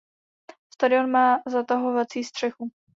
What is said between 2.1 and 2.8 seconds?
střechu.